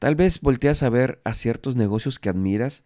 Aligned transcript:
Tal 0.00 0.14
vez 0.14 0.40
volteas 0.40 0.82
a 0.82 0.88
ver 0.88 1.20
a 1.24 1.34
ciertos 1.34 1.76
negocios 1.76 2.18
que 2.18 2.30
admiras 2.30 2.84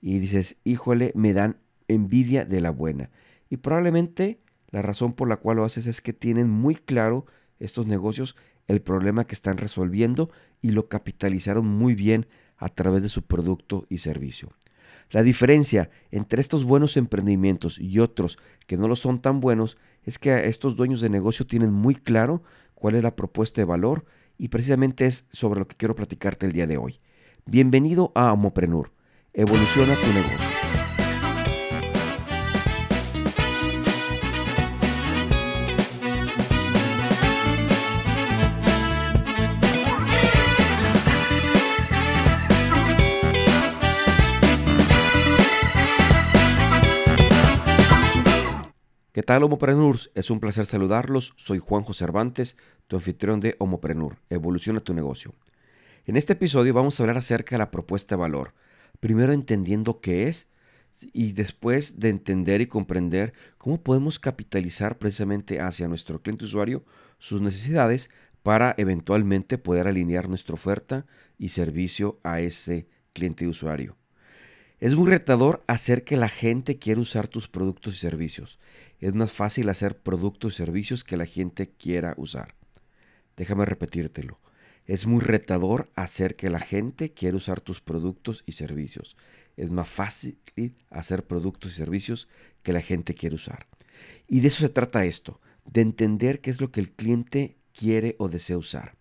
y 0.00 0.18
dices, 0.18 0.56
híjole, 0.64 1.12
me 1.14 1.32
dan 1.32 1.58
envidia 1.86 2.44
de 2.44 2.60
la 2.60 2.70
buena. 2.70 3.10
Y 3.48 3.58
probablemente 3.58 4.40
la 4.70 4.82
razón 4.82 5.12
por 5.12 5.28
la 5.28 5.36
cual 5.36 5.58
lo 5.58 5.64
haces 5.64 5.86
es 5.86 6.00
que 6.00 6.12
tienen 6.12 6.50
muy 6.50 6.74
claro 6.74 7.24
estos 7.60 7.86
negocios 7.86 8.34
el 8.66 8.82
problema 8.82 9.28
que 9.28 9.36
están 9.36 9.58
resolviendo 9.58 10.28
y 10.60 10.72
lo 10.72 10.88
capitalizaron 10.88 11.68
muy 11.68 11.94
bien 11.94 12.26
a 12.56 12.68
través 12.68 13.04
de 13.04 13.10
su 13.10 13.22
producto 13.22 13.86
y 13.88 13.98
servicio. 13.98 14.50
La 15.12 15.22
diferencia 15.22 15.90
entre 16.10 16.40
estos 16.40 16.64
buenos 16.64 16.96
emprendimientos 16.96 17.78
y 17.78 18.00
otros 18.00 18.40
que 18.66 18.76
no 18.76 18.88
lo 18.88 18.96
son 18.96 19.22
tan 19.22 19.38
buenos 19.38 19.78
es 20.02 20.18
que 20.18 20.48
estos 20.48 20.74
dueños 20.74 21.00
de 21.00 21.10
negocio 21.10 21.46
tienen 21.46 21.72
muy 21.72 21.94
claro 21.94 22.42
cuál 22.74 22.96
es 22.96 23.04
la 23.04 23.14
propuesta 23.14 23.60
de 23.60 23.66
valor 23.66 24.04
y 24.38 24.48
precisamente 24.48 25.06
es 25.06 25.26
sobre 25.30 25.60
lo 25.60 25.68
que 25.68 25.76
quiero 25.76 25.94
platicarte 25.94 26.46
el 26.46 26.52
día 26.52 26.66
de 26.66 26.76
hoy. 26.76 27.00
Bienvenido 27.44 28.12
a 28.14 28.32
Homoprenur. 28.32 28.92
Evoluciona 29.32 29.94
tu 29.94 30.12
negocio. 30.12 30.65
Tal, 49.26 49.42
Homoprenurs? 49.42 50.12
Es 50.14 50.30
un 50.30 50.38
placer 50.38 50.66
saludarlos. 50.66 51.34
Soy 51.36 51.58
Juanjo 51.58 51.92
Cervantes, 51.92 52.56
tu 52.86 52.94
anfitrión 52.94 53.40
de 53.40 53.56
Homoprenur. 53.58 54.18
Evoluciona 54.30 54.78
tu 54.78 54.94
negocio. 54.94 55.34
En 56.06 56.16
este 56.16 56.34
episodio 56.34 56.72
vamos 56.72 56.98
a 56.98 57.02
hablar 57.02 57.18
acerca 57.18 57.56
de 57.56 57.58
la 57.58 57.72
propuesta 57.72 58.14
de 58.14 58.20
valor. 58.20 58.54
Primero 59.00 59.32
entendiendo 59.32 60.00
qué 60.00 60.28
es 60.28 60.46
y 61.12 61.32
después 61.32 61.98
de 61.98 62.08
entender 62.08 62.60
y 62.60 62.68
comprender 62.68 63.32
cómo 63.58 63.82
podemos 63.82 64.20
capitalizar 64.20 64.96
precisamente 64.96 65.60
hacia 65.60 65.88
nuestro 65.88 66.22
cliente 66.22 66.44
usuario 66.44 66.84
sus 67.18 67.40
necesidades 67.40 68.10
para 68.44 68.76
eventualmente 68.78 69.58
poder 69.58 69.88
alinear 69.88 70.28
nuestra 70.28 70.54
oferta 70.54 71.04
y 71.36 71.48
servicio 71.48 72.20
a 72.22 72.40
ese 72.40 72.86
cliente 73.12 73.48
usuario. 73.48 73.96
Es 74.78 74.94
muy 74.94 75.08
retador 75.08 75.64
hacer 75.66 76.04
que 76.04 76.18
la 76.18 76.28
gente 76.28 76.78
quiera 76.78 77.00
usar 77.00 77.28
tus 77.28 77.48
productos 77.48 77.94
y 77.94 77.98
servicios. 77.98 78.58
Es 79.00 79.14
más 79.14 79.32
fácil 79.32 79.70
hacer 79.70 79.96
productos 79.96 80.52
y 80.52 80.56
servicios 80.58 81.02
que 81.02 81.16
la 81.16 81.24
gente 81.24 81.70
quiera 81.70 82.12
usar. 82.18 82.54
Déjame 83.38 83.64
repetírtelo. 83.64 84.38
Es 84.84 85.06
muy 85.06 85.20
retador 85.20 85.90
hacer 85.94 86.36
que 86.36 86.50
la 86.50 86.60
gente 86.60 87.10
quiera 87.12 87.38
usar 87.38 87.62
tus 87.62 87.80
productos 87.80 88.42
y 88.44 88.52
servicios. 88.52 89.16
Es 89.56 89.70
más 89.70 89.88
fácil 89.88 90.38
hacer 90.90 91.26
productos 91.26 91.72
y 91.72 91.76
servicios 91.76 92.28
que 92.62 92.74
la 92.74 92.82
gente 92.82 93.14
quiere 93.14 93.36
usar. 93.36 93.66
Y 94.28 94.40
de 94.40 94.48
eso 94.48 94.60
se 94.60 94.68
trata 94.68 95.06
esto, 95.06 95.40
de 95.64 95.80
entender 95.80 96.42
qué 96.42 96.50
es 96.50 96.60
lo 96.60 96.70
que 96.70 96.80
el 96.80 96.92
cliente 96.92 97.56
quiere 97.72 98.14
o 98.18 98.28
desea 98.28 98.58
usar. 98.58 98.94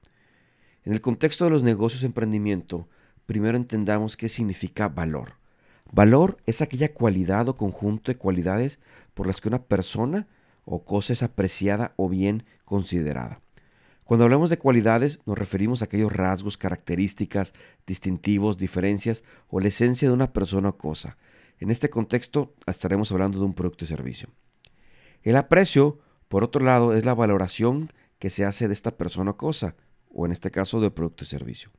En 0.85 0.93
el 0.93 1.01
contexto 1.01 1.43
de 1.43 1.51
los 1.51 1.63
negocios 1.63 2.01
de 2.01 2.07
emprendimiento, 2.07 2.87
primero 3.25 3.57
entendamos 3.57 4.15
qué 4.15 4.29
significa 4.29 4.87
valor. 4.87 5.33
Valor 5.91 6.37
es 6.45 6.61
aquella 6.61 6.93
cualidad 6.93 7.47
o 7.49 7.57
conjunto 7.57 8.11
de 8.11 8.17
cualidades 8.17 8.79
por 9.13 9.27
las 9.27 9.39
que 9.39 9.47
una 9.47 9.63
persona 9.63 10.27
o 10.65 10.83
cosa 10.83 11.13
es 11.13 11.23
apreciada 11.23 11.93
o 11.95 12.09
bien 12.09 12.43
considerada. 12.65 13.41
Cuando 14.03 14.25
hablamos 14.25 14.49
de 14.49 14.59
cualidades 14.59 15.19
nos 15.25 15.37
referimos 15.37 15.81
a 15.81 15.85
aquellos 15.85 16.11
rasgos, 16.11 16.57
características, 16.57 17.53
distintivos, 17.87 18.57
diferencias 18.57 19.23
o 19.49 19.59
la 19.59 19.69
esencia 19.69 20.07
de 20.07 20.13
una 20.13 20.31
persona 20.31 20.69
o 20.69 20.77
cosa. 20.77 21.17
En 21.59 21.71
este 21.71 21.89
contexto 21.89 22.53
estaremos 22.67 23.11
hablando 23.11 23.39
de 23.39 23.45
un 23.45 23.53
producto 23.53 23.85
y 23.85 23.87
servicio. 23.87 24.29
El 25.23 25.37
aprecio, 25.37 25.99
por 26.27 26.43
otro 26.43 26.63
lado, 26.63 26.93
es 26.93 27.05
la 27.05 27.15
valoración 27.15 27.91
que 28.19 28.29
se 28.29 28.45
hace 28.45 28.67
de 28.67 28.73
esta 28.73 28.95
persona 28.95 29.31
o 29.31 29.37
cosa, 29.37 29.75
o 30.13 30.25
en 30.25 30.31
este 30.31 30.51
caso 30.51 30.79
de 30.81 30.91
producto 30.91 31.23
y 31.23 31.27
servicio. 31.27 31.71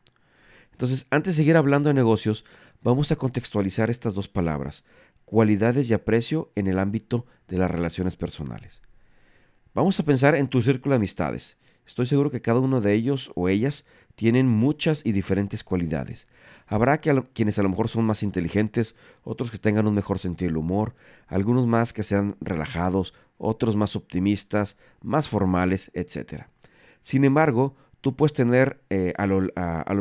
Entonces, 0.72 1.06
antes 1.10 1.36
de 1.36 1.42
seguir 1.42 1.56
hablando 1.56 1.88
de 1.88 1.94
negocios, 1.94 2.44
vamos 2.86 3.10
a 3.10 3.16
contextualizar 3.16 3.91
estas 3.91 4.14
dos 4.14 4.28
palabras, 4.28 4.84
cualidades 5.24 5.91
y 5.91 5.94
aprecio 5.94 6.52
en 6.54 6.69
el 6.69 6.78
ámbito 6.78 7.26
de 7.48 7.58
las 7.58 7.69
relaciones 7.69 8.14
personales. 8.16 8.80
Vamos 9.74 9.98
a 9.98 10.04
pensar 10.04 10.36
en 10.36 10.47
tu 10.47 10.62
círculo 10.62 10.92
de 10.92 10.98
amistades. 10.98 11.56
Estoy 11.84 12.06
seguro 12.06 12.30
que 12.30 12.41
cada 12.41 12.60
uno 12.60 12.80
de 12.80 12.94
ellos 12.94 13.32
o 13.34 13.48
ellas 13.48 13.84
tienen 14.14 14.47
muchas 14.47 15.04
y 15.04 15.10
diferentes 15.10 15.64
cualidades. 15.64 16.28
Habrá 16.69 17.00
que 17.00 17.24
quienes 17.32 17.58
a 17.58 17.64
lo 17.64 17.70
mejor 17.70 17.88
son 17.88 18.04
más 18.04 18.22
inteligentes, 18.22 18.94
otros 19.24 19.50
que 19.50 19.58
tengan 19.58 19.88
un 19.88 19.94
mejor 19.94 20.20
sentido 20.20 20.50
del 20.50 20.58
humor, 20.58 20.94
algunos 21.26 21.66
más 21.66 21.92
que 21.92 22.04
sean 22.04 22.36
relajados, 22.41 23.14
otros 23.36 23.74
más 23.74 23.97
optimistas, 23.97 24.76
más 25.03 25.28
formales, 25.28 25.91
etc. 25.92 26.44
Sin 27.03 27.24
embargo, 27.24 27.74
tú 28.06 28.14
puedes 28.14 28.34
tener 28.34 28.80
eh, 28.88 29.14
a, 29.18 29.26
lo, 29.26 29.40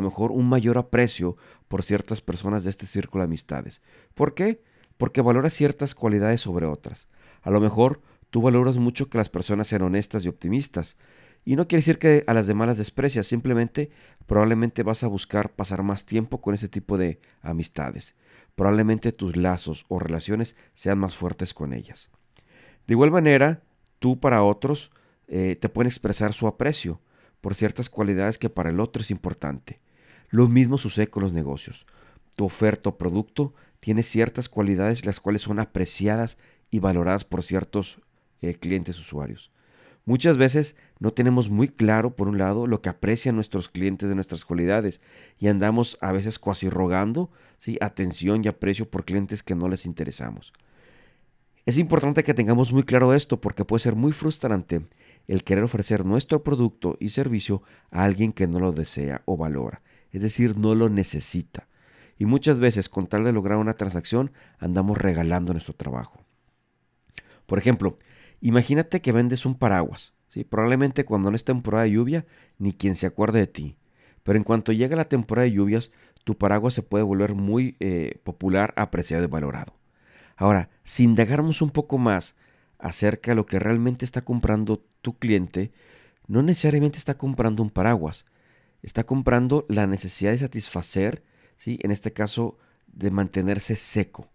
mejor 0.00 0.30
un 0.30 0.48
mayor 0.48 0.78
aprecio 0.78 1.36
por 1.66 1.82
ciertas 1.82 2.20
personas 2.20 2.62
de 2.62 2.70
este 2.70 2.86
círculo 2.86 3.22
de 3.22 3.24
amistades. 3.24 3.82
¿Por 4.14 4.32
qué? 4.32 4.62
Porque 4.96 5.22
valoras 5.22 5.54
ciertas 5.54 5.96
cualidades 5.96 6.40
sobre 6.40 6.66
otras. 6.66 7.08
A 7.42 7.50
lo 7.50 7.60
mejor 7.60 8.00
tú 8.30 8.42
valoras 8.42 8.78
mucho 8.78 9.10
que 9.10 9.18
las 9.18 9.28
personas 9.28 9.66
sean 9.66 9.82
honestas 9.82 10.24
y 10.24 10.28
optimistas. 10.28 10.96
Y 11.44 11.56
no 11.56 11.66
quiere 11.66 11.80
decir 11.80 11.98
que 11.98 12.22
a 12.28 12.32
las 12.32 12.46
demás 12.46 12.68
las 12.68 12.78
desprecias, 12.78 13.26
simplemente 13.26 13.90
probablemente 14.26 14.84
vas 14.84 15.02
a 15.02 15.08
buscar 15.08 15.50
pasar 15.50 15.82
más 15.82 16.06
tiempo 16.06 16.40
con 16.40 16.54
ese 16.54 16.68
tipo 16.68 16.96
de 16.96 17.18
amistades. 17.42 18.14
Probablemente 18.54 19.10
tus 19.10 19.34
lazos 19.34 19.84
o 19.88 19.98
relaciones 19.98 20.54
sean 20.74 20.98
más 20.98 21.16
fuertes 21.16 21.52
con 21.52 21.72
ellas. 21.72 22.08
De 22.86 22.94
igual 22.94 23.10
manera, 23.10 23.64
tú 23.98 24.20
para 24.20 24.44
otros 24.44 24.92
eh, 25.26 25.56
te 25.60 25.68
pueden 25.68 25.88
expresar 25.88 26.34
su 26.34 26.46
aprecio 26.46 27.00
por 27.46 27.54
ciertas 27.54 27.88
cualidades 27.88 28.38
que 28.38 28.50
para 28.50 28.70
el 28.70 28.80
otro 28.80 29.02
es 29.02 29.12
importante. 29.12 29.78
Lo 30.30 30.48
mismo 30.48 30.78
sucede 30.78 31.06
con 31.06 31.22
los 31.22 31.32
negocios. 31.32 31.86
Tu 32.34 32.44
oferta 32.44 32.88
o 32.88 32.98
producto 32.98 33.54
tiene 33.78 34.02
ciertas 34.02 34.48
cualidades 34.48 35.06
las 35.06 35.20
cuales 35.20 35.42
son 35.42 35.60
apreciadas 35.60 36.38
y 36.72 36.80
valoradas 36.80 37.24
por 37.24 37.44
ciertos 37.44 38.00
eh, 38.42 38.54
clientes 38.54 38.98
usuarios. 38.98 39.52
Muchas 40.04 40.38
veces 40.38 40.74
no 40.98 41.12
tenemos 41.12 41.48
muy 41.48 41.68
claro, 41.68 42.16
por 42.16 42.26
un 42.26 42.36
lado, 42.36 42.66
lo 42.66 42.82
que 42.82 42.88
aprecian 42.88 43.36
nuestros 43.36 43.68
clientes 43.68 44.08
de 44.08 44.16
nuestras 44.16 44.44
cualidades 44.44 45.00
y 45.38 45.46
andamos 45.46 45.98
a 46.00 46.10
veces 46.10 46.40
cuasi 46.40 46.68
rogando 46.68 47.30
¿sí? 47.58 47.78
atención 47.80 48.44
y 48.44 48.48
aprecio 48.48 48.90
por 48.90 49.04
clientes 49.04 49.44
que 49.44 49.54
no 49.54 49.68
les 49.68 49.86
interesamos. 49.86 50.52
Es 51.64 51.78
importante 51.78 52.24
que 52.24 52.34
tengamos 52.34 52.72
muy 52.72 52.82
claro 52.82 53.14
esto 53.14 53.40
porque 53.40 53.64
puede 53.64 53.84
ser 53.84 53.94
muy 53.94 54.10
frustrante 54.10 54.82
el 55.28 55.44
querer 55.44 55.64
ofrecer 55.64 56.04
nuestro 56.04 56.42
producto 56.42 56.96
y 57.00 57.10
servicio 57.10 57.62
a 57.90 58.04
alguien 58.04 58.32
que 58.32 58.46
no 58.46 58.60
lo 58.60 58.72
desea 58.72 59.22
o 59.24 59.36
valora, 59.36 59.82
es 60.12 60.22
decir, 60.22 60.56
no 60.56 60.74
lo 60.74 60.88
necesita. 60.88 61.68
Y 62.18 62.24
muchas 62.24 62.58
veces, 62.58 62.88
con 62.88 63.06
tal 63.06 63.24
de 63.24 63.32
lograr 63.32 63.58
una 63.58 63.74
transacción, 63.74 64.32
andamos 64.58 64.96
regalando 64.98 65.52
nuestro 65.52 65.74
trabajo. 65.74 66.24
Por 67.46 67.58
ejemplo, 67.58 67.96
imagínate 68.40 69.00
que 69.00 69.12
vendes 69.12 69.44
un 69.44 69.54
paraguas. 69.54 70.14
Probablemente 70.44 71.04
cuando 71.04 71.30
no 71.30 71.36
es 71.36 71.44
temporada 71.44 71.84
de 71.84 71.92
lluvia, 71.92 72.26
ni 72.58 72.72
quien 72.72 72.94
se 72.94 73.06
acuerde 73.06 73.38
de 73.38 73.46
ti. 73.46 73.76
Pero 74.22 74.36
en 74.36 74.44
cuanto 74.44 74.72
llega 74.72 74.96
la 74.96 75.08
temporada 75.08 75.44
de 75.44 75.52
lluvias, 75.52 75.92
tu 76.24 76.36
paraguas 76.36 76.74
se 76.74 76.82
puede 76.82 77.04
volver 77.04 77.34
muy 77.34 77.76
eh, 77.80 78.20
popular, 78.24 78.74
apreciado 78.76 79.24
y 79.24 79.28
valorado. 79.28 79.74
Ahora, 80.36 80.68
si 80.82 81.04
indagáramos 81.04 81.62
un 81.62 81.70
poco 81.70 81.96
más 81.96 82.36
acerca 82.78 83.30
de 83.30 83.36
lo 83.36 83.46
que 83.46 83.58
realmente 83.58 84.04
está 84.04 84.22
comprando 84.22 84.84
tu 85.02 85.18
cliente, 85.18 85.72
no 86.26 86.42
necesariamente 86.42 86.98
está 86.98 87.16
comprando 87.16 87.62
un 87.62 87.70
paraguas, 87.70 88.26
está 88.82 89.04
comprando 89.04 89.64
la 89.68 89.86
necesidad 89.86 90.32
de 90.32 90.38
satisfacer, 90.38 91.22
¿sí? 91.56 91.78
en 91.82 91.90
este 91.90 92.12
caso, 92.12 92.58
de 92.86 93.10
mantenerse 93.10 93.76
seco. 93.76 94.28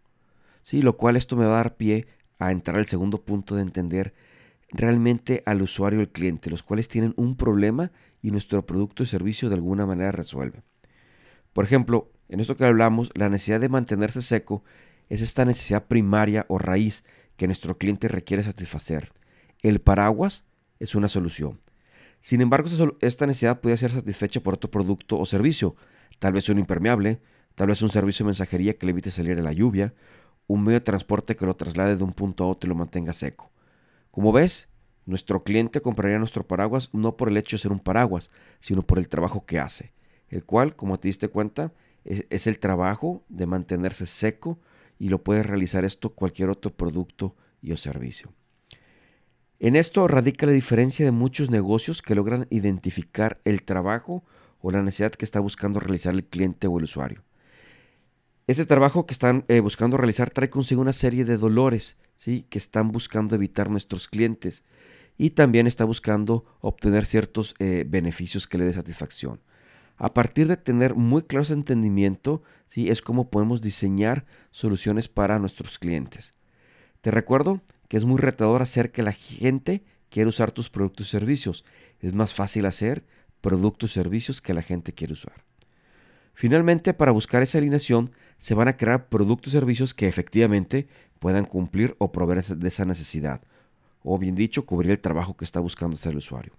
¿sí? 0.63 0.81
Lo 0.81 0.97
cual 0.97 1.15
esto 1.15 1.35
me 1.35 1.45
va 1.45 1.53
a 1.53 1.63
dar 1.63 1.75
pie 1.75 2.07
a 2.39 2.51
entrar 2.51 2.77
al 2.77 2.87
segundo 2.87 3.21
punto 3.21 3.55
de 3.55 3.61
entender 3.61 4.13
realmente 4.69 5.43
al 5.45 5.61
usuario 5.61 5.99
y 5.99 6.03
al 6.03 6.09
cliente, 6.09 6.49
los 6.49 6.63
cuales 6.63 6.87
tienen 6.87 7.13
un 7.17 7.35
problema 7.35 7.91
y 8.21 8.31
nuestro 8.31 8.65
producto 8.65 9.03
y 9.03 9.05
servicio 9.05 9.49
de 9.49 9.55
alguna 9.55 9.85
manera 9.85 10.11
resuelve. 10.11 10.63
Por 11.53 11.65
ejemplo, 11.65 12.11
en 12.29 12.39
esto 12.39 12.55
que 12.55 12.65
hablamos, 12.65 13.11
la 13.13 13.29
necesidad 13.29 13.59
de 13.59 13.69
mantenerse 13.69 14.21
seco 14.21 14.63
es 15.09 15.21
esta 15.21 15.43
necesidad 15.43 15.87
primaria 15.87 16.45
o 16.47 16.57
raíz 16.57 17.03
que 17.41 17.47
nuestro 17.47 17.75
cliente 17.79 18.07
requiere 18.07 18.43
satisfacer. 18.43 19.13
El 19.63 19.81
paraguas 19.81 20.45
es 20.79 20.93
una 20.93 21.07
solución. 21.07 21.59
Sin 22.19 22.39
embargo, 22.39 22.69
esta 23.01 23.25
necesidad 23.25 23.61
puede 23.61 23.77
ser 23.77 23.89
satisfecha 23.89 24.41
por 24.41 24.53
otro 24.53 24.69
producto 24.69 25.17
o 25.17 25.25
servicio, 25.25 25.75
tal 26.19 26.33
vez 26.33 26.47
un 26.49 26.59
impermeable, 26.59 27.19
tal 27.55 27.69
vez 27.69 27.81
un 27.81 27.89
servicio 27.89 28.23
de 28.23 28.27
mensajería 28.27 28.77
que 28.77 28.85
le 28.85 28.91
evite 28.91 29.09
salir 29.09 29.35
de 29.35 29.41
la 29.41 29.53
lluvia, 29.53 29.95
un 30.45 30.63
medio 30.63 30.81
de 30.81 30.85
transporte 30.85 31.35
que 31.35 31.47
lo 31.47 31.55
traslade 31.55 31.95
de 31.95 32.03
un 32.03 32.13
punto 32.13 32.43
a 32.43 32.47
otro 32.47 32.67
y 32.67 32.69
lo 32.69 32.75
mantenga 32.75 33.11
seco. 33.11 33.51
Como 34.11 34.31
ves, 34.31 34.69
nuestro 35.07 35.43
cliente 35.43 35.81
compraría 35.81 36.19
nuestro 36.19 36.45
paraguas 36.45 36.91
no 36.93 37.17
por 37.17 37.27
el 37.27 37.37
hecho 37.37 37.55
de 37.55 37.61
ser 37.63 37.71
un 37.71 37.79
paraguas, 37.79 38.29
sino 38.59 38.83
por 38.83 38.99
el 38.99 39.09
trabajo 39.09 39.47
que 39.47 39.59
hace. 39.59 39.93
el 40.29 40.43
cual, 40.45 40.75
como 40.75 40.99
te 40.99 41.07
diste 41.07 41.27
cuenta, 41.27 41.73
es, 42.05 42.45
el 42.45 42.59
trabajo 42.59 43.23
de 43.29 43.47
mantenerse 43.47 44.05
seco 44.05 44.59
y 45.01 45.09
lo 45.09 45.23
puede 45.23 45.41
realizar 45.41 45.83
esto 45.83 46.11
cualquier 46.11 46.51
otro 46.51 46.69
producto 46.69 47.35
y 47.59 47.71
o 47.71 47.77
servicio. 47.77 48.31
En 49.59 49.75
esto 49.75 50.07
radica 50.07 50.45
la 50.45 50.51
diferencia 50.51 51.03
de 51.03 51.11
muchos 51.11 51.49
negocios 51.49 52.03
que 52.03 52.13
logran 52.13 52.45
identificar 52.51 53.41
el 53.43 53.63
trabajo 53.63 54.23
o 54.59 54.69
la 54.69 54.83
necesidad 54.83 55.11
que 55.11 55.25
está 55.25 55.39
buscando 55.39 55.79
realizar 55.79 56.13
el 56.13 56.23
cliente 56.23 56.67
o 56.67 56.77
el 56.77 56.83
usuario. 56.83 57.23
Ese 58.45 58.67
trabajo 58.67 59.07
que 59.07 59.13
están 59.13 59.43
eh, 59.47 59.59
buscando 59.59 59.97
realizar 59.97 60.29
trae 60.29 60.51
consigo 60.51 60.81
una 60.81 60.93
serie 60.93 61.25
de 61.25 61.37
dolores 61.37 61.97
¿sí? 62.17 62.45
que 62.51 62.59
están 62.59 62.91
buscando 62.91 63.33
evitar 63.33 63.71
nuestros 63.71 64.07
clientes 64.07 64.63
y 65.17 65.31
también 65.31 65.65
está 65.65 65.83
buscando 65.83 66.45
obtener 66.59 67.07
ciertos 67.07 67.55
eh, 67.57 67.85
beneficios 67.87 68.45
que 68.45 68.59
le 68.59 68.65
dé 68.65 68.73
satisfacción. 68.73 69.39
A 70.03 70.15
partir 70.15 70.47
de 70.47 70.57
tener 70.57 70.95
muy 70.95 71.21
claro 71.21 71.43
ese 71.43 71.53
entendimiento, 71.53 72.41
¿sí? 72.65 72.89
es 72.89 73.03
como 73.03 73.29
podemos 73.29 73.61
diseñar 73.61 74.25
soluciones 74.49 75.07
para 75.07 75.37
nuestros 75.37 75.77
clientes. 75.77 76.33
Te 77.01 77.11
recuerdo 77.11 77.61
que 77.87 77.97
es 77.97 78.05
muy 78.05 78.19
retador 78.19 78.63
hacer 78.63 78.91
que 78.91 79.03
la 79.03 79.11
gente 79.11 79.83
quiera 80.09 80.27
usar 80.27 80.51
tus 80.51 80.71
productos 80.71 81.05
y 81.05 81.11
servicios. 81.11 81.63
Es 81.99 82.15
más 82.15 82.33
fácil 82.33 82.65
hacer 82.65 83.05
productos 83.41 83.91
y 83.91 83.93
servicios 83.93 84.41
que 84.41 84.55
la 84.55 84.63
gente 84.63 84.91
quiere 84.91 85.13
usar. 85.13 85.45
Finalmente, 86.33 86.95
para 86.95 87.11
buscar 87.11 87.43
esa 87.43 87.59
alineación, 87.59 88.09
se 88.39 88.55
van 88.55 88.69
a 88.69 88.77
crear 88.77 89.07
productos 89.07 89.53
y 89.53 89.57
servicios 89.57 89.93
que 89.93 90.07
efectivamente 90.07 90.87
puedan 91.19 91.45
cumplir 91.45 91.95
o 91.99 92.11
proveer 92.11 92.43
de 92.43 92.67
esa 92.67 92.85
necesidad, 92.85 93.41
o 94.01 94.17
bien 94.17 94.33
dicho, 94.33 94.65
cubrir 94.65 94.89
el 94.89 94.99
trabajo 94.99 95.37
que 95.37 95.45
está 95.45 95.59
buscando 95.59 95.95
hacer 95.95 96.13
el 96.13 96.17
usuario. 96.17 96.53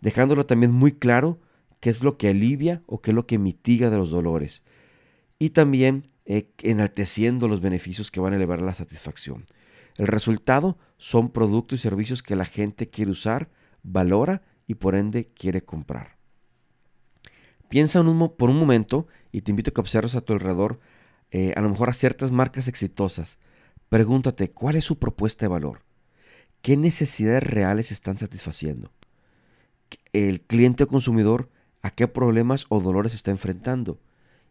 Dejándolo 0.00 0.46
también 0.46 0.72
muy 0.72 0.92
claro 0.92 1.40
qué 1.80 1.90
es 1.90 2.02
lo 2.02 2.16
que 2.16 2.28
alivia 2.28 2.82
o 2.86 3.00
qué 3.00 3.10
es 3.10 3.14
lo 3.14 3.26
que 3.26 3.38
mitiga 3.38 3.90
de 3.90 3.96
los 3.96 4.10
dolores. 4.10 4.62
Y 5.38 5.50
también 5.50 6.10
eh, 6.24 6.50
enalteciendo 6.62 7.48
los 7.48 7.60
beneficios 7.60 8.10
que 8.10 8.20
van 8.20 8.32
a 8.32 8.36
elevar 8.36 8.62
la 8.62 8.74
satisfacción. 8.74 9.44
El 9.96 10.06
resultado 10.06 10.78
son 10.96 11.30
productos 11.30 11.80
y 11.80 11.82
servicios 11.82 12.22
que 12.22 12.36
la 12.36 12.44
gente 12.44 12.88
quiere 12.88 13.10
usar, 13.10 13.50
valora 13.82 14.42
y 14.66 14.74
por 14.74 14.94
ende 14.94 15.28
quiere 15.34 15.62
comprar. 15.62 16.18
Piensa 17.68 18.02
por 18.02 18.50
un 18.50 18.58
momento 18.58 19.06
y 19.30 19.42
te 19.42 19.50
invito 19.50 19.70
a 19.70 19.74
que 19.74 19.80
observes 19.80 20.14
a 20.14 20.20
tu 20.20 20.32
alrededor 20.32 20.80
eh, 21.30 21.52
a 21.56 21.60
lo 21.60 21.68
mejor 21.68 21.90
a 21.90 21.92
ciertas 21.92 22.30
marcas 22.30 22.68
exitosas. 22.68 23.38
Pregúntate 23.88 24.50
cuál 24.50 24.76
es 24.76 24.84
su 24.84 24.98
propuesta 24.98 25.44
de 25.44 25.48
valor. 25.48 25.82
¿Qué 26.62 26.76
necesidades 26.76 27.42
reales 27.42 27.92
están 27.92 28.18
satisfaciendo? 28.18 28.90
El 30.12 30.40
cliente 30.40 30.84
o 30.84 30.88
consumidor 30.88 31.50
a 31.82 31.90
qué 31.90 32.08
problemas 32.08 32.66
o 32.68 32.80
dolores 32.80 33.14
está 33.14 33.30
enfrentando 33.30 33.98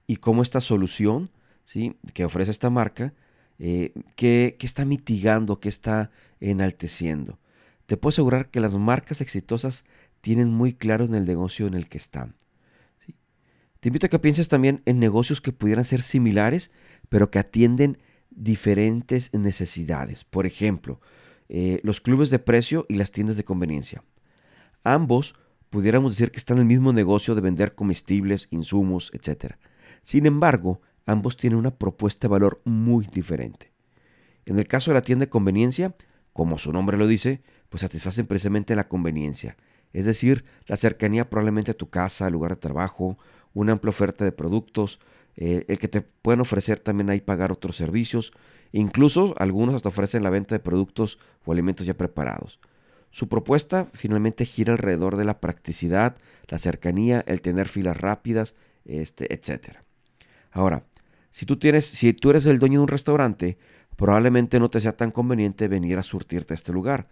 y 0.06 0.18
cómo 0.18 0.42
esta 0.42 0.62
solución 0.62 1.30
¿sí? 1.66 1.98
que 2.14 2.26
ofrece 2.26 2.52
esta 2.52 2.70
marca 2.70 3.14
eh, 3.60 3.94
¿qué, 4.16 4.56
está 4.60 4.86
mitigando, 4.86 5.60
qué 5.60 5.70
está 5.70 6.12
enalteciendo. 6.40 7.40
Te 7.86 7.98
puedo 7.98 8.10
asegurar 8.10 8.50
que 8.50 8.60
las 8.60 8.78
marcas 8.78 9.22
exitosas 9.22 9.86
tienen 10.22 10.50
muy 10.50 10.74
claro 10.74 11.06
en 11.06 11.16
el 11.16 11.26
negocio 11.26 11.68
en 11.68 11.74
el 11.74 11.88
que 11.88 11.98
están. 11.98 12.36
Te 13.80 13.90
invito 13.90 14.08
a 14.08 14.10
que 14.10 14.20
pienses 14.20 14.48
también 14.48 14.82
en 14.86 15.00
negocios 15.00 15.42
que 15.42 15.52
pudieran 15.52 15.86
ser 15.86 16.02
similares, 16.02 16.72
pero 17.10 17.32
que 17.32 17.40
atienden 17.40 18.00
diferentes 18.30 19.34
necesidades. 19.34 20.24
Por 20.24 20.46
ejemplo, 20.46 21.00
eh, 21.50 21.80
los 21.84 22.02
clubes 22.02 22.30
de 22.30 22.40
precio 22.40 22.86
y 22.90 22.96
las 22.96 23.12
tiendas 23.12 23.38
de 23.38 23.46
conveniencia. 23.46 24.04
Ambos 24.84 25.36
pudiéramos 25.70 26.14
decir 26.14 26.32
que 26.32 26.38
están 26.38 26.58
en 26.58 26.62
el 26.62 26.68
mismo 26.68 26.94
negocio 26.94 27.36
de 27.36 27.42
vender 27.42 27.76
comestibles, 27.76 28.48
insumos, 28.52 29.12
etc. 29.14 29.56
Sin 30.04 30.26
embargo, 30.26 30.82
ambos 31.06 31.38
tienen 31.38 31.60
una 31.60 31.76
propuesta 31.76 32.28
de 32.28 32.32
valor 32.32 32.62
muy 32.66 33.08
diferente. 33.08 33.72
En 34.46 34.60
el 34.60 34.68
caso 34.68 34.92
de 34.92 34.96
la 34.96 35.02
tienda 35.02 35.26
de 35.26 35.30
conveniencia, 35.30 35.96
como 36.34 36.58
su 36.58 36.72
nombre 36.72 36.98
lo 36.98 37.08
dice, 37.08 37.42
pues 37.70 37.82
satisfacen 37.82 38.28
precisamente 38.28 38.76
la 38.76 38.88
conveniencia, 38.88 39.58
es 39.94 40.06
decir, 40.06 40.46
la 40.68 40.78
cercanía 40.78 41.30
probablemente 41.30 41.72
a 41.72 41.74
tu 41.74 41.90
casa, 41.90 42.30
lugar 42.30 42.52
de 42.52 42.58
trabajo, 42.58 43.18
una 43.54 43.74
amplia 43.74 43.90
oferta 43.90 44.24
de 44.24 44.32
productos, 44.32 45.00
eh, 45.36 45.66
el 45.68 45.80
que 45.80 45.88
te 45.88 46.02
pueden 46.02 46.42
ofrecer 46.42 46.80
también 46.80 47.10
ahí 47.10 47.22
pagar 47.22 47.52
otros 47.52 47.76
servicios, 47.76 48.32
incluso 48.72 49.34
algunos 49.38 49.76
hasta 49.76 49.90
ofrecen 49.90 50.24
la 50.24 50.30
venta 50.30 50.56
de 50.56 50.60
productos 50.60 51.20
o 51.46 51.52
alimentos 51.52 51.86
ya 51.86 51.96
preparados. 51.96 52.60
Su 53.18 53.28
propuesta 53.28 53.88
finalmente 53.94 54.46
gira 54.46 54.74
alrededor 54.74 55.18
de 55.18 55.26
la 55.26 55.40
practicidad, 55.40 56.18
la 56.50 56.60
cercanía, 56.60 57.24
el 57.26 57.42
tener 57.42 57.68
filas 57.68 57.98
rápidas, 57.98 58.54
este, 58.86 59.34
etc. 59.34 59.78
Ahora, 60.52 60.84
si 61.32 61.48
tú, 61.48 61.58
tienes, 61.58 61.86
si 61.86 62.14
tú 62.14 62.30
eres 62.30 62.46
el 62.46 62.60
dueño 62.60 62.78
de 62.78 62.84
un 62.84 62.88
restaurante, 62.88 63.58
probablemente 63.96 64.60
no 64.60 64.70
te 64.70 64.80
sea 64.80 64.96
tan 64.96 65.10
conveniente 65.10 65.68
venir 65.68 65.98
a 65.98 66.04
surtirte 66.04 66.54
a 66.54 66.58
este 66.58 66.72
lugar. 66.72 67.08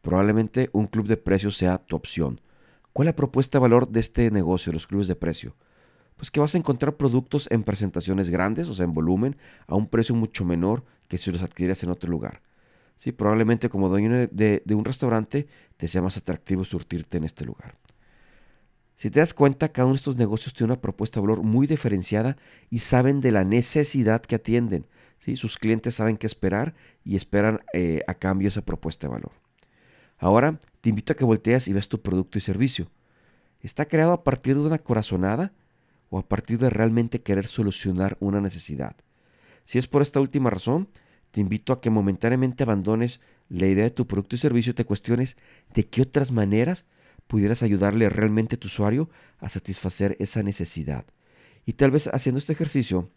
Probablemente 0.00 0.70
un 0.72 0.86
club 0.86 1.08
de 1.08 1.16
precios 1.16 1.56
sea 1.56 1.78
tu 1.78 1.96
opción. 1.96 2.40
¿Cuál 2.92 3.08
es 3.08 3.14
la 3.14 3.16
propuesta 3.16 3.58
de 3.58 3.62
valor 3.62 3.88
de 3.88 3.98
este 3.98 4.30
negocio, 4.30 4.72
los 4.72 4.86
clubes 4.86 5.08
de 5.08 5.16
precio? 5.16 5.56
Pues 6.16 6.30
que 6.30 6.38
vas 6.38 6.54
a 6.54 6.58
encontrar 6.58 6.96
productos 6.96 7.48
en 7.50 7.64
presentaciones 7.64 8.30
grandes, 8.30 8.68
o 8.68 8.76
sea, 8.76 8.84
en 8.84 8.94
volumen, 8.94 9.36
a 9.66 9.74
un 9.74 9.88
precio 9.88 10.14
mucho 10.14 10.44
menor 10.44 10.84
que 11.08 11.18
si 11.18 11.32
los 11.32 11.42
adquirieras 11.42 11.82
en 11.82 11.90
otro 11.90 12.08
lugar. 12.08 12.42
Sí, 12.98 13.12
probablemente 13.12 13.68
como 13.68 13.88
dueño 13.88 14.26
de 14.30 14.74
un 14.74 14.84
restaurante 14.84 15.46
te 15.76 15.88
sea 15.88 16.02
más 16.02 16.16
atractivo 16.16 16.64
surtirte 16.64 17.16
en 17.16 17.24
este 17.24 17.44
lugar. 17.44 17.76
Si 18.98 19.10
te 19.10 19.20
das 19.20 19.32
cuenta, 19.32 19.68
cada 19.68 19.86
uno 19.86 19.94
de 19.94 19.98
estos 19.98 20.16
negocios 20.16 20.52
tiene 20.52 20.72
una 20.72 20.80
propuesta 20.80 21.20
de 21.20 21.26
valor 21.28 21.44
muy 21.44 21.68
diferenciada 21.68 22.36
y 22.68 22.80
saben 22.80 23.20
de 23.20 23.30
la 23.30 23.44
necesidad 23.44 24.22
que 24.22 24.34
atienden. 24.34 24.88
¿sí? 25.20 25.36
Sus 25.36 25.56
clientes 25.56 25.94
saben 25.94 26.16
qué 26.16 26.26
esperar 26.26 26.74
y 27.04 27.14
esperan 27.14 27.60
eh, 27.72 28.02
a 28.08 28.14
cambio 28.14 28.48
esa 28.48 28.62
propuesta 28.62 29.06
de 29.06 29.12
valor. 29.12 29.30
Ahora 30.18 30.58
te 30.80 30.88
invito 30.88 31.12
a 31.12 31.16
que 31.16 31.24
volteas 31.24 31.68
y 31.68 31.72
veas 31.72 31.88
tu 31.88 32.02
producto 32.02 32.38
y 32.38 32.40
servicio. 32.40 32.90
¿Está 33.60 33.84
creado 33.84 34.12
a 34.12 34.24
partir 34.24 34.56
de 34.56 34.62
una 34.62 34.78
corazonada 34.78 35.52
o 36.10 36.18
a 36.18 36.26
partir 36.26 36.58
de 36.58 36.68
realmente 36.68 37.22
querer 37.22 37.46
solucionar 37.46 38.16
una 38.18 38.40
necesidad? 38.40 38.96
Si 39.64 39.78
es 39.78 39.86
por 39.86 40.02
esta 40.02 40.18
última 40.18 40.50
razón, 40.50 40.88
te 41.30 41.40
invito 41.40 41.72
a 41.72 41.80
que 41.80 41.90
momentáneamente 41.90 42.62
abandones 42.62 43.20
la 43.48 43.66
idea 43.66 43.84
de 43.84 43.90
tu 43.90 44.06
producto 44.06 44.36
y 44.36 44.38
servicio 44.38 44.70
y 44.70 44.74
te 44.74 44.84
cuestiones 44.84 45.36
de 45.74 45.86
qué 45.86 46.02
otras 46.02 46.32
maneras 46.32 46.86
pudieras 47.26 47.62
ayudarle 47.62 48.08
realmente 48.08 48.56
a 48.56 48.58
tu 48.58 48.66
usuario 48.66 49.10
a 49.38 49.48
satisfacer 49.48 50.16
esa 50.18 50.42
necesidad. 50.42 51.04
Y 51.66 51.74
tal 51.74 51.90
vez 51.90 52.08
haciendo 52.08 52.38
este 52.38 52.52
ejercicio 52.52 53.10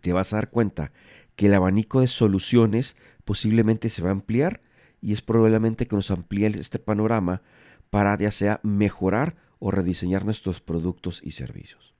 te 0.00 0.12
vas 0.12 0.32
a 0.32 0.36
dar 0.36 0.50
cuenta 0.50 0.92
que 1.36 1.46
el 1.46 1.54
abanico 1.54 2.00
de 2.00 2.06
soluciones 2.06 2.96
posiblemente 3.24 3.88
se 3.88 4.02
va 4.02 4.10
a 4.10 4.12
ampliar 4.12 4.60
y 5.00 5.12
es 5.12 5.22
probablemente 5.22 5.86
que 5.86 5.96
nos 5.96 6.10
amplíe 6.10 6.46
este 6.46 6.78
panorama 6.78 7.42
para 7.90 8.16
ya 8.16 8.30
sea 8.30 8.60
mejorar 8.62 9.36
o 9.58 9.70
rediseñar 9.70 10.24
nuestros 10.24 10.60
productos 10.60 11.20
y 11.24 11.32
servicios. 11.32 11.94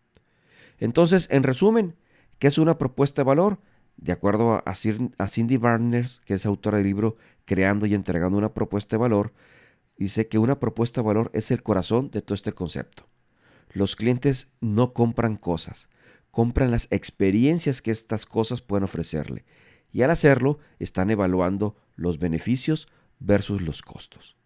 Entonces, 0.78 1.28
en 1.30 1.42
resumen, 1.42 1.96
¿qué 2.38 2.48
es 2.48 2.58
una 2.58 2.78
propuesta 2.78 3.22
de 3.22 3.26
valor? 3.26 3.58
De 3.96 4.12
acuerdo 4.12 4.62
a, 4.64 4.74
Cindy 4.74 5.56
Barners, 5.56 6.20
que 6.24 6.34
es 6.34 6.46
autora 6.46 6.78
del 6.78 6.86
libro 6.86 7.16
Creando 7.44 7.86
y 7.86 7.94
entregando 7.94 8.38
una 8.38 8.54
propuesta 8.54 8.96
de 8.96 9.00
valor, 9.00 9.32
dice 9.96 10.28
que 10.28 10.38
una 10.38 10.58
propuesta 10.58 11.00
de 11.00 11.06
valor 11.06 11.30
es 11.34 11.50
el 11.50 11.62
corazón 11.62 12.10
de 12.10 12.22
todo 12.22 12.34
este 12.34 12.52
concepto. 12.52 13.06
Los 13.72 13.96
clientes 13.96 14.48
no 14.60 14.92
compran 14.92 15.36
cosas, 15.36 15.88
compran 16.30 16.70
las 16.70 16.88
experiencias 16.90 17.82
que 17.82 17.90
estas 17.90 18.26
cosas 18.26 18.62
pueden 18.62 18.84
ofrecerle 18.84 19.44
y 19.92 20.02
al 20.02 20.10
hacerlo 20.10 20.58
están 20.78 21.10
evaluando 21.10 21.76
los 21.94 22.18
beneficios 22.18 22.88
versus 23.20 23.60
los 23.62 23.82
costos. 23.82 24.36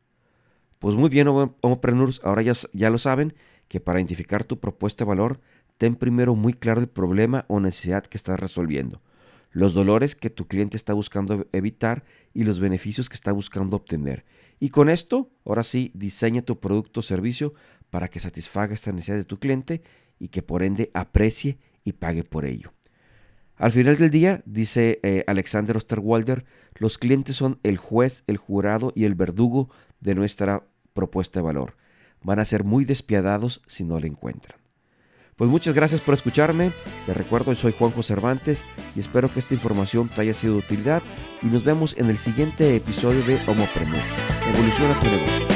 Pues 0.79 0.95
muy 0.95 1.09
bien, 1.09 1.29
homopreneurs, 1.29 2.21
ahora 2.23 2.43
ya, 2.43 2.53
ya 2.73 2.91
lo 2.91 2.99
saben 2.99 3.35
que 3.69 3.81
para 3.81 3.99
identificar 3.99 4.45
tu 4.45 4.59
propuesta 4.59 5.05
de 5.05 5.09
valor, 5.09 5.41
ten 5.79 5.97
primero 5.97 6.35
muy 6.35 6.53
claro 6.53 6.81
el 6.81 6.88
problema 6.88 7.45
o 7.49 7.61
necesidad 7.61 8.05
que 8.05 8.19
estás 8.19 8.38
resolviendo, 8.38 9.00
los 9.57 9.73
dolores 9.73 10.15
que 10.15 10.31
tu 10.31 10.47
cliente 10.47 10.77
está 10.77 10.93
buscando 10.93 11.47
evitar 11.53 12.05
y 12.35 12.45
los 12.45 12.61
beneficios 12.61 13.09
que 13.09 13.15
está 13.15 13.33
buscando 13.33 13.77
obtener 13.77 14.25
y 14.59 14.71
con 14.71 14.89
esto, 14.89 15.31
ahora 15.45 15.63
sí, 15.63 15.91
diseña 15.95 16.43
tu 16.43 16.59
producto 16.61 17.01
o 17.01 17.03
servicio 17.03 17.55
para 17.91 18.09
que 18.09 18.21
satisfaga 18.21 18.75
esta 18.75 18.93
necesidad 18.93 19.17
de 19.17 19.25
tu 19.25 19.39
cliente 19.39 19.83
y 20.19 20.29
que 20.29 20.43
por 20.43 20.63
ende 20.63 20.91
aprecie 20.95 21.59
y 21.85 21.93
pague 21.93 22.25
por 22.25 22.45
ello. 22.45 22.73
Al 23.57 23.73
final 23.73 23.97
del 23.97 24.11
día, 24.11 24.43
dice 24.45 25.01
eh, 25.03 25.25
Alexander 25.27 25.77
Osterwalder, 25.77 26.45
los 26.75 26.99
clientes 26.99 27.37
son 27.37 27.59
el 27.63 27.79
juez, 27.79 28.23
el 28.27 28.37
jurado 28.37 28.93
y 28.95 29.05
el 29.05 29.15
verdugo 29.15 29.71
de 30.01 30.15
nuestra 30.15 30.67
propuesta 30.93 31.41
de 31.41 31.45
valor. 31.45 31.77
Van 32.23 32.39
a 32.39 32.45
ser 32.45 32.65
muy 32.65 32.85
despiadados 32.85 33.63
si 33.67 33.85
no 33.85 33.99
la 34.01 34.07
encuentran. 34.07 34.66
Pues 35.37 35.50
muchas 35.50 35.75
gracias 35.75 36.00
por 36.00 36.14
escucharme. 36.14 36.73
Te 37.05 37.12
recuerdo, 37.12 37.55
soy 37.55 37.75
Juanjo 37.78 38.02
Cervantes 38.02 38.64
y 38.95 39.00
espero 39.00 39.31
que 39.31 39.38
esta 39.38 39.52
información 39.52 40.09
te 40.09 40.23
haya 40.23 40.33
sido 40.33 40.55
de 40.55 40.61
utilidad 40.61 41.02
y 41.43 41.47
nos 41.47 41.62
vemos 41.62 41.95
en 41.99 42.09
el 42.09 42.16
siguiente 42.16 42.75
episodio 42.75 43.23
de 43.25 43.38
Homopreneur. 43.47 44.02
Evoluciona 44.49 44.99
tu 44.99 45.07
negocio. 45.07 45.56